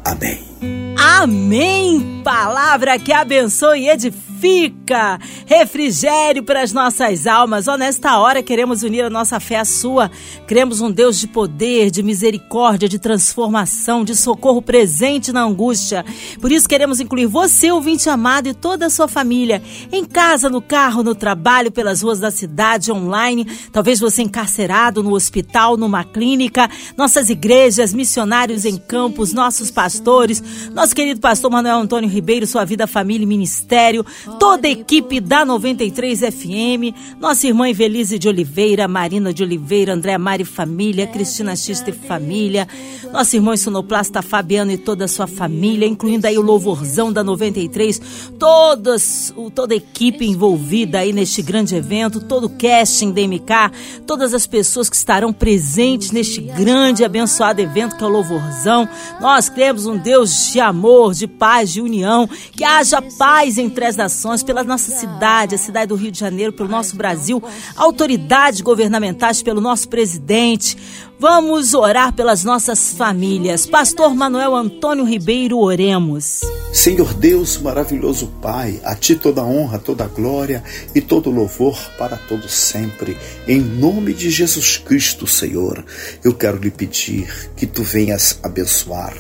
Amém. 0.05 0.54
Amém! 0.97 2.15
Palavra 2.25 2.99
que 2.99 3.13
abençoe 3.13 3.83
e 3.83 3.91
edifica, 3.91 5.19
refrigério 5.45 6.43
para 6.43 6.63
as 6.63 6.73
nossas 6.73 7.27
almas. 7.27 7.69
Ó, 7.69 7.77
nesta 7.77 8.19
hora 8.19 8.43
queremos 8.43 8.83
unir 8.83 9.05
a 9.05 9.11
nossa 9.11 9.39
fé 9.39 9.59
à 9.59 9.65
sua. 9.67 10.11
Cremos 10.47 10.81
um 10.81 10.91
Deus 10.91 11.21
de 11.21 11.29
poder, 11.29 11.91
de 11.91 12.03
misericórdia, 12.03 12.89
de 12.89 12.99
transformação, 12.99 14.05
de 14.05 14.17
socorro 14.17 14.63
presente 14.63 15.33
na 15.33 15.43
angústia. 15.43 16.03
Por 16.41 16.51
isso 16.51 16.67
queremos 16.67 16.99
incluir 16.99 17.27
você, 17.27 17.71
ouvinte 17.71 18.09
amado, 18.09 18.49
e 18.49 18.55
toda 18.55 18.87
a 18.87 18.91
sua 18.91 19.07
família, 19.07 19.63
em 19.93 20.03
casa, 20.03 20.49
no 20.49 20.63
carro, 20.63 21.03
no 21.03 21.15
trabalho, 21.15 21.71
pelas 21.71 22.01
ruas 22.01 22.21
da 22.21 22.31
cidade, 22.31 22.91
online, 22.91 23.47
talvez 23.71 24.01
você 24.01 24.23
encarcerado 24.23 25.03
no 25.03 25.13
hospital, 25.13 25.77
numa 25.77 26.05
clínica, 26.05 26.71
nossas 26.97 27.29
igrejas, 27.29 27.93
missionários 27.93 28.65
em 28.65 28.79
campos, 28.79 29.35
nossos 29.35 29.71
pastores, 29.71 30.43
nosso 30.73 30.95
querido 30.95 31.21
pastor 31.21 31.51
Manuel 31.51 31.79
Antônio 31.79 32.09
Ribeiro, 32.09 32.47
sua 32.47 32.65
vida, 32.65 32.87
família 32.87 33.25
e 33.25 33.27
ministério, 33.27 34.05
toda 34.39 34.67
a 34.67 34.71
equipe 34.71 35.21
da 35.21 35.45
93 35.45 36.21
FM, 36.21 36.95
nossa 37.21 37.47
irmã 37.47 37.69
Evelise 37.69 38.19
de 38.19 38.29
Oliveira, 38.29 38.89
Marina 38.89 39.33
de 39.33 39.43
Oliveira, 39.43 39.95
André 39.95 40.19
Mari 40.19 40.45
Família, 40.45 41.07
Cristina 41.07 41.57
Xista 41.57 41.91
e 41.91 41.93
Família, 41.93 42.67
nosso 43.13 43.37
irmão 43.37 43.57
sonoplasta 43.57 44.23
Fabiano 44.23 44.73
e 44.73 44.79
toda 44.79 45.05
a 45.05 45.09
sua 45.09 45.27
família, 45.27 45.87
incluindo 45.87 46.27
aí 46.27 46.37
o 46.37 46.43
louvorzão 46.43 47.13
da 47.13 47.23
93, 47.23 48.01
todas, 48.39 49.33
toda 49.55 49.75
a 49.75 49.77
equipe 49.77 50.27
envolvida 50.27 50.99
aí 50.99 51.13
neste 51.13 51.43
grande 51.43 51.75
evento, 51.75 52.21
todo 52.21 52.45
o 52.45 52.51
casting 52.51 53.13
da 53.13 53.23
MK, 53.23 54.03
todas 54.07 54.35
as 54.35 54.47
pessoas 54.47 54.89
que 54.89 54.97
estarão 54.97 55.33
presentes 55.33 56.11
neste 56.11 56.41
grande 56.41 57.03
e 57.03 57.05
abençoado 57.05 57.61
evento 57.61 57.97
que 57.97 58.05
é 58.05 58.07
o 58.07 58.11
louvorzão. 58.11 58.89
Nós 59.21 59.49
cremos 59.49 59.87
um 59.87 59.97
Deus 59.97 60.34
de 60.53 60.61
amor, 60.61 61.15
de 61.15 61.27
paz, 61.27 61.73
de 61.73 61.81
união, 61.81 62.29
que 62.53 62.65
haja 62.65 63.03
paz 63.19 63.59
entre 63.59 63.85
as 63.85 63.97
nações, 63.97 64.43
pela 64.43 64.65
nossa 64.65 64.91
cidade, 64.91 65.55
a 65.55 65.59
cidade 65.59 65.89
do 65.89 65.95
Rio 65.95 66.11
de 66.11 66.19
Janeiro, 66.19 66.53
pelo 66.53 66.69
nosso 66.69 66.97
Brasil, 66.97 67.43
autoridades 67.77 68.61
governamentais, 68.61 69.43
pelo 69.43 69.61
nosso 69.61 69.89
presidente. 69.89 70.77
Vamos 71.19 71.75
orar 71.75 72.13
pelas 72.13 72.45
nossas 72.45 72.93
famílias. 72.93 73.67
Pastor 73.67 74.15
Manuel 74.15 74.55
Antônio 74.55 75.05
Ribeiro, 75.05 75.59
oremos. 75.59 76.41
Senhor 76.73 77.15
Deus, 77.15 77.57
maravilhoso 77.59 78.27
Pai, 78.43 78.81
a 78.85 78.95
Ti 78.95 79.15
toda 79.15 79.45
honra, 79.45 79.79
toda 79.79 80.07
glória 80.07 80.63
e 80.95 81.01
todo 81.01 81.31
louvor 81.31 81.79
para 81.97 82.17
todos 82.17 82.53
sempre. 82.53 83.17
Em 83.47 83.61
nome 83.61 84.13
de 84.13 84.29
Jesus 84.29 84.77
Cristo, 84.77 85.27
Senhor, 85.27 85.85
eu 86.23 86.35
quero 86.35 86.59
lhe 86.59 86.71
pedir 86.71 87.53
que 87.57 87.67
Tu 87.67 87.83
venhas 87.83 88.41
abençoar 88.43 89.15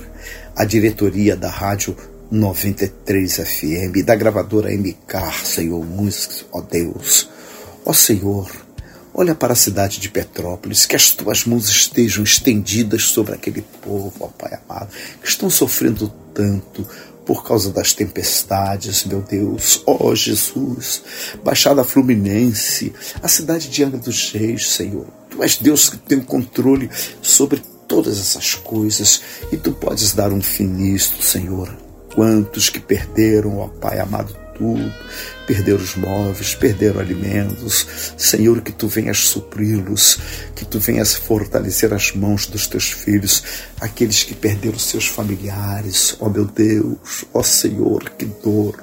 a 0.57 0.65
diretoria 0.65 1.37
da 1.37 1.51
rádio 1.51 1.97
93 2.31 3.37
FM, 3.37 4.05
da 4.05 4.15
gravadora 4.15 4.71
MK, 4.71 5.45
Senhor, 5.45 5.85
Músicos, 5.85 6.47
ó 6.53 6.61
Deus. 6.61 7.29
Ó 7.85 7.93
Senhor, 7.93 8.51
olha 9.13 9.35
para 9.35 9.53
a 9.53 9.57
cidade 9.57 10.01
de 10.01 10.09
Petrópolis, 10.09 10.87
que 10.87 10.97
as 10.97 11.11
tuas 11.11 11.45
mãos 11.45 11.69
estejam 11.69 12.25
estendidas 12.25 13.05
sobre 13.05 13.35
aquele 13.35 13.63
povo, 13.83 14.13
ó 14.21 14.29
Pai 14.29 14.59
amado, 14.69 14.91
que 15.21 15.29
estão 15.29 15.51
sofrendo 15.51 16.13
tanto 16.33 16.87
por 17.25 17.45
causa 17.45 17.71
das 17.71 17.93
tempestades, 17.93 19.05
meu 19.05 19.23
Deus. 19.23 19.83
Ó 19.87 20.15
Jesus, 20.15 21.03
Baixada 21.43 21.85
Fluminense, 21.85 22.93
a 23.23 23.29
cidade 23.29 23.69
de 23.69 23.83
Angra 23.83 23.99
dos 23.99 24.33
Reis, 24.33 24.71
Senhor. 24.71 25.07
Tu 25.31 25.43
és 25.43 25.57
Deus 25.57 25.91
que 25.91 25.97
tem 25.99 26.19
o 26.19 26.25
controle 26.25 26.91
sobre 27.21 27.63
todas 27.95 28.19
essas 28.19 28.57
coisas 28.57 29.23
e 29.53 29.57
tu 29.57 29.71
podes 29.71 30.13
dar 30.15 30.33
um 30.33 30.43
fim 30.43 30.67
nisto, 30.67 31.23
Senhor. 31.23 31.73
Quantos 32.13 32.69
que 32.69 32.81
perderam, 32.81 33.59
ó 33.59 33.69
Pai 33.69 34.01
amado, 34.01 34.37
tudo, 34.59 34.93
perderam 35.47 35.79
os 35.79 35.95
móveis, 35.95 36.57
perderam 36.57 36.99
alimentos. 36.99 37.87
Senhor, 38.17 38.61
que 38.63 38.73
tu 38.73 38.89
venhas 38.89 39.19
supri-los, 39.19 40.19
que 40.57 40.65
tu 40.65 40.81
venhas 40.81 41.15
fortalecer 41.15 41.95
as 41.95 42.13
mãos 42.13 42.49
dos 42.49 42.67
teus 42.67 42.91
filhos, 42.91 43.45
aqueles 43.81 44.25
que 44.25 44.35
perderam 44.35 44.79
seus 44.79 45.07
familiares. 45.07 46.17
Ó 46.19 46.29
meu 46.29 46.47
Deus, 46.47 47.25
ó 47.33 47.45
Senhor, 47.45 48.11
que 48.19 48.27
dor. 48.27 48.83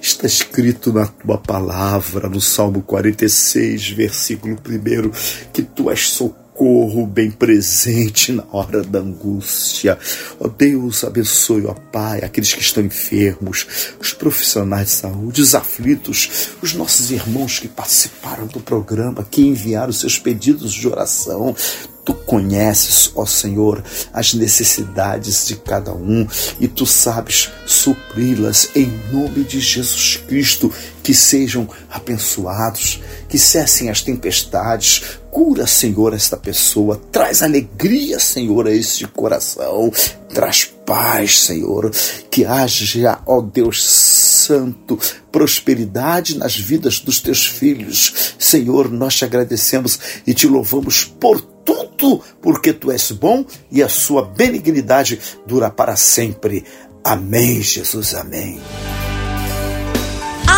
Está 0.00 0.26
escrito 0.26 0.94
na 0.94 1.06
tua 1.06 1.36
palavra, 1.36 2.26
no 2.26 2.40
Salmo 2.40 2.80
46, 2.80 3.90
versículo 3.90 4.54
1, 4.54 5.50
que 5.52 5.62
tu 5.62 5.90
és 5.90 6.08
socorro 6.08 6.49
socorro 6.60 7.06
bem 7.06 7.30
presente 7.30 8.32
na 8.32 8.44
hora 8.52 8.82
da 8.82 8.98
angústia. 8.98 9.98
Ó 10.38 10.44
oh 10.44 10.48
Deus, 10.48 11.02
abençoe, 11.04 11.64
ó 11.64 11.70
oh 11.70 11.74
Pai, 11.90 12.20
aqueles 12.22 12.52
que 12.52 12.60
estão 12.60 12.84
enfermos, 12.84 13.94
os 13.98 14.12
profissionais 14.12 14.88
de 14.88 14.94
saúde, 14.94 15.40
os 15.40 15.54
aflitos, 15.54 16.50
os 16.60 16.74
nossos 16.74 17.10
irmãos 17.10 17.58
que 17.58 17.66
participaram 17.66 18.46
do 18.46 18.60
programa, 18.60 19.26
que 19.28 19.40
enviaram 19.40 19.90
seus 19.90 20.18
pedidos 20.18 20.74
de 20.74 20.86
oração. 20.86 21.56
Tu 22.04 22.14
conheces, 22.14 23.10
ó 23.14 23.24
Senhor, 23.24 23.82
as 24.12 24.34
necessidades 24.34 25.46
de 25.46 25.56
cada 25.56 25.92
um 25.94 26.26
e 26.58 26.66
tu 26.68 26.84
sabes 26.84 27.50
supri-las 27.66 28.70
em 28.74 28.90
nome 29.10 29.44
de 29.44 29.60
Jesus 29.60 30.16
Cristo. 30.28 30.72
Que 31.02 31.14
sejam 31.14 31.68
abençoados, 31.90 33.00
que 33.28 33.38
cessem 33.38 33.88
as 33.88 34.02
tempestades. 34.02 35.19
Cura, 35.30 35.66
Senhor, 35.66 36.12
esta 36.12 36.36
pessoa. 36.36 37.00
Traz 37.12 37.42
alegria, 37.42 38.18
Senhor, 38.18 38.66
a 38.66 38.72
este 38.72 39.06
coração. 39.06 39.92
Traz 40.34 40.64
paz, 40.64 41.40
Senhor. 41.40 41.90
Que 42.30 42.44
haja, 42.44 43.20
ó 43.26 43.40
Deus 43.40 43.84
Santo, 43.84 44.98
prosperidade 45.30 46.36
nas 46.36 46.56
vidas 46.56 46.98
dos 46.98 47.20
teus 47.20 47.46
filhos. 47.46 48.34
Senhor, 48.38 48.90
nós 48.90 49.16
te 49.16 49.24
agradecemos 49.24 49.98
e 50.26 50.34
te 50.34 50.48
louvamos 50.48 51.04
por 51.04 51.40
tudo, 51.40 52.20
porque 52.42 52.72
tu 52.72 52.90
és 52.90 53.12
bom 53.12 53.44
e 53.70 53.82
a 53.82 53.88
sua 53.88 54.24
benignidade 54.24 55.20
dura 55.46 55.70
para 55.70 55.94
sempre. 55.94 56.64
Amém, 57.04 57.62
Jesus, 57.62 58.14
amém. 58.14 58.60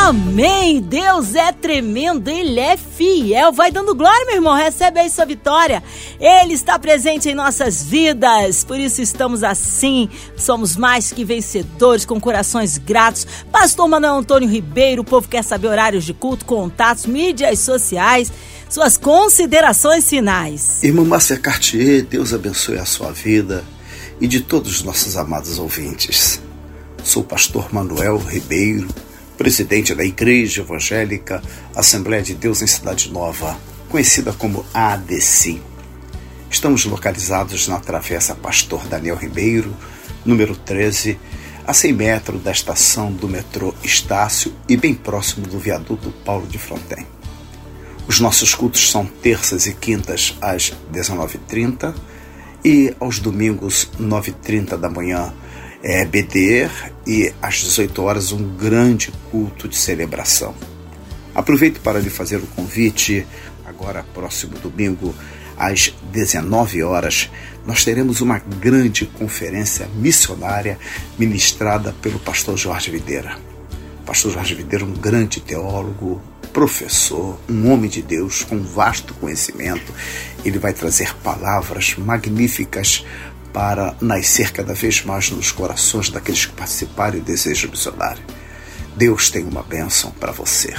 Amém! 0.05 0.81
Deus 0.81 1.37
é 1.37 1.53
tremendo, 1.53 2.29
Ele 2.29 2.59
é 2.59 2.77
fiel. 2.77 3.53
Vai 3.53 3.71
dando 3.71 3.95
glória, 3.95 4.27
meu 4.27 4.35
irmão. 4.35 4.53
Recebe 4.53 4.99
aí 4.99 5.09
sua 5.09 5.25
vitória. 5.25 5.81
Ele 6.19 6.55
está 6.55 6.77
presente 6.77 7.29
em 7.29 7.37
nossas 7.37 7.85
vidas. 7.85 8.65
Por 8.65 8.81
isso 8.81 9.01
estamos 9.01 9.45
assim. 9.45 10.11
Somos 10.37 10.77
mais 10.77 11.13
que 11.13 11.25
vencedores, 11.25 12.05
com 12.05 12.21
corações 12.21 12.79
gratos. 12.79 13.25
Pastor 13.53 13.87
Manuel 13.87 14.17
Antônio 14.17 14.49
Ribeiro, 14.49 15.03
o 15.03 15.05
povo 15.05 15.29
quer 15.29 15.45
saber 15.45 15.69
horários 15.69 16.05
de 16.05 16.13
culto, 16.13 16.45
contatos, 16.45 17.07
mídias 17.07 17.61
sociais 17.61 18.33
suas 18.69 18.97
considerações 18.97 20.09
finais. 20.09 20.83
Irmã 20.83 21.05
Márcia 21.05 21.37
Cartier, 21.37 22.03
Deus 22.03 22.33
abençoe 22.33 22.79
a 22.79 22.87
sua 22.87 23.13
vida 23.13 23.63
e 24.21 24.27
de 24.27 24.41
todos 24.41 24.77
os 24.77 24.83
nossos 24.83 25.17
amados 25.17 25.61
ouvintes. 25.61 26.41
Sou 27.05 27.23
pastor 27.23 27.73
Manuel 27.73 28.17
Ribeiro, 28.17 28.89
presidente 29.37 29.95
da 29.95 30.05
Igreja 30.05 30.63
Evangélica 30.63 31.43
Assembleia 31.75 32.23
de 32.23 32.35
Deus 32.35 32.63
em 32.63 32.67
Cidade 32.67 33.11
Nova, 33.11 33.59
conhecida 33.89 34.33
como 34.33 34.65
ADC. 34.73 35.61
Estamos 36.51 36.85
localizados 36.85 37.67
na 37.69 37.81
Travessa 37.81 38.35
Pastor 38.35 38.87
Daniel 38.87 39.17
Ribeiro, 39.17 39.75
número 40.25 40.55
13, 40.55 41.19
a 41.67 41.73
100 41.73 41.93
metros 41.93 42.43
da 42.43 42.51
estação 42.51 43.13
do 43.13 43.29
metrô 43.29 43.75
Estácio 43.83 44.53
e 44.69 44.77
bem 44.77 44.95
próximo 44.95 45.47
do 45.47 45.59
viaduto 45.59 46.13
Paulo 46.25 46.47
de 46.47 46.59
Fronten. 46.59 47.07
Os 48.07 48.21
nossos 48.21 48.55
cultos 48.55 48.91
são 48.91 49.07
terças 49.07 49.67
e 49.67 49.73
quintas 49.73 50.37
às 50.41 50.73
19h30 50.93 51.95
e 52.65 52.95
aos 53.01 53.19
domingos 53.19 53.89
9h30 53.99 54.77
da 54.77 54.91
manhã 54.91 55.33
é 55.83 56.05
BD 56.05 56.69
e 57.07 57.33
às 57.43 57.57
18 57.57 58.03
horas 58.03 58.31
um 58.31 58.57
grande 58.57 59.13
culto 59.31 59.69
de 59.69 59.77
celebração. 59.77 60.55
Aproveito 61.35 61.81
para 61.81 61.99
lhe 61.99 62.11
fazer 62.11 62.37
o 62.37 62.47
convite, 62.47 63.27
agora 63.65 64.05
próximo 64.15 64.59
domingo 64.59 65.15
às 65.57 65.93
19 66.13 66.83
horas, 66.83 67.31
nós 67.67 67.85
teremos 67.85 68.21
uma 68.21 68.39
grande 68.39 69.07
conferência 69.07 69.89
missionária 69.95 70.79
ministrada 71.19 71.95
pelo 72.01 72.19
pastor 72.19 72.57
Jorge 72.57 72.91
Videira. 72.91 73.37
pastor 74.07 74.33
Jorge 74.33 74.55
Videira, 74.55 74.85
um 74.85 74.93
grande 74.93 75.41
teólogo, 75.41 76.21
professor, 76.53 77.39
um 77.49 77.73
homem 77.73 77.89
de 77.89 78.03
Deus 78.03 78.43
com 78.43 78.63
vasto 78.63 79.15
conhecimento. 79.15 79.93
Ele 80.45 80.59
vai 80.59 80.73
trazer 80.73 81.15
palavras 81.17 81.95
magníficas 81.97 83.05
para 83.53 83.95
nascer 84.01 84.51
cada 84.53 84.75
vez 84.75 85.05
mais 85.05 85.31
nos 85.31 85.53
corações 85.53 86.09
daqueles 86.09 86.47
que 86.47 86.53
participarem 86.53 87.21
do 87.21 87.27
desejo 87.27 87.69
missionário. 87.69 88.23
Deus 88.97 89.31
tem 89.31 89.45
uma 89.45 89.63
bênção 89.63 90.11
para 90.13 90.33
você. 90.33 90.75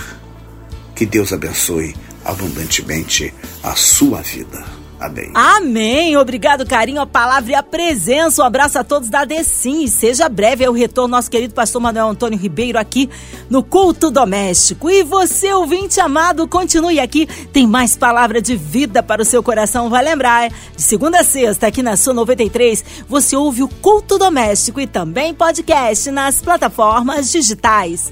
Que 0.95 1.05
Deus 1.05 1.33
abençoe 1.33 1.95
abundantemente 2.23 3.33
a 3.63 3.75
sua 3.75 4.21
vida. 4.21 4.82
Amém. 5.03 5.31
Amém. 5.33 6.17
Obrigado, 6.17 6.65
carinho, 6.65 7.01
a 7.01 7.05
palavra 7.05 7.51
e 7.51 7.55
a 7.55 7.61
presença. 7.61 8.41
Um 8.41 8.45
abraço 8.45 8.79
a 8.79 8.83
todos 8.83 9.09
da 9.09 9.25
Decim. 9.25 9.85
Seja 9.87 10.29
breve 10.29 10.63
é 10.63 10.69
o 10.69 10.73
retorno 10.73 11.15
nosso 11.15 11.29
querido 11.29 11.53
pastor 11.53 11.81
Manuel 11.81 12.07
Antônio 12.07 12.39
Ribeiro 12.39 12.79
aqui 12.79 13.09
no 13.49 13.61
Culto 13.63 14.09
Doméstico. 14.09 14.89
E 14.89 15.03
você, 15.03 15.51
ouvinte 15.51 15.99
amado, 15.99 16.47
continue 16.47 17.01
aqui. 17.01 17.27
Tem 17.51 17.67
mais 17.67 17.97
palavra 17.97 18.41
de 18.41 18.55
vida 18.55 19.03
para 19.03 19.21
o 19.21 19.25
seu 19.25 19.43
coração. 19.43 19.89
Vai 19.89 20.03
lembrar, 20.03 20.49
de 20.49 20.81
segunda 20.81 21.19
a 21.19 21.23
sexta, 21.23 21.67
aqui 21.67 21.83
na 21.83 21.97
sua 21.97 22.13
93, 22.13 23.03
você 23.07 23.35
ouve 23.35 23.61
o 23.61 23.67
Culto 23.67 24.17
Doméstico 24.17 24.79
e 24.79 24.87
também 24.87 25.33
podcast 25.33 26.09
nas 26.11 26.41
plataformas 26.41 27.29
digitais. 27.29 28.11